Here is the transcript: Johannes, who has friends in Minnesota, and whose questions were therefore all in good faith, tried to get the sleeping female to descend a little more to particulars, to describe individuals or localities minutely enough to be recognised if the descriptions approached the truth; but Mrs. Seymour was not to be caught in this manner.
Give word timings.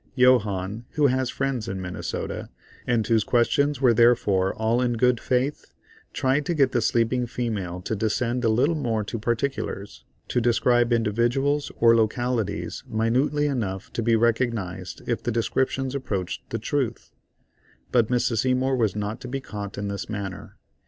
Johannes, 0.17 0.81
who 0.93 1.05
has 1.05 1.29
friends 1.29 1.67
in 1.67 1.79
Minnesota, 1.79 2.49
and 2.87 3.05
whose 3.05 3.23
questions 3.23 3.81
were 3.81 3.93
therefore 3.93 4.51
all 4.55 4.81
in 4.81 4.93
good 4.93 5.19
faith, 5.19 5.75
tried 6.11 6.43
to 6.47 6.55
get 6.55 6.71
the 6.71 6.81
sleeping 6.81 7.27
female 7.27 7.81
to 7.81 7.95
descend 7.95 8.43
a 8.43 8.49
little 8.49 8.73
more 8.73 9.03
to 9.03 9.19
particulars, 9.19 10.03
to 10.29 10.41
describe 10.41 10.91
individuals 10.91 11.71
or 11.79 11.95
localities 11.95 12.83
minutely 12.87 13.45
enough 13.45 13.93
to 13.93 14.01
be 14.01 14.15
recognised 14.15 15.03
if 15.07 15.21
the 15.21 15.31
descriptions 15.31 15.93
approached 15.93 16.49
the 16.49 16.57
truth; 16.57 17.11
but 17.91 18.07
Mrs. 18.07 18.39
Seymour 18.39 18.77
was 18.77 18.95
not 18.95 19.21
to 19.21 19.27
be 19.27 19.39
caught 19.39 19.77
in 19.77 19.87
this 19.87 20.09
manner. 20.09 20.57